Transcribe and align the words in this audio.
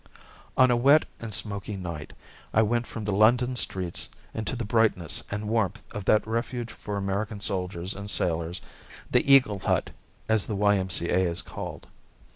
On 0.57 0.71
a 0.71 0.75
wet 0.75 1.05
and 1.19 1.31
smoky 1.31 1.75
night 1.75 2.13
I 2.55 2.63
went 2.63 2.87
from 2.87 3.03
the 3.03 3.11
London 3.13 3.55
streets 3.55 4.09
into 4.33 4.55
the 4.55 4.65
brightness 4.65 5.21
and 5.29 5.47
warmth 5.47 5.83
of 5.91 6.05
that 6.05 6.25
refuge 6.25 6.71
for 6.71 6.97
American 6.97 7.39
soldiers 7.39 7.93
and 7.93 8.09
sailors, 8.09 8.61
the 9.11 9.31
"Eagle 9.31 9.59
Hut," 9.59 9.91
as 10.27 10.47
the 10.47 10.55
Y. 10.55 10.75
M. 10.77 10.89
C. 10.89 11.09
A. 11.09 11.19
is 11.29 11.43
called. 11.43 11.85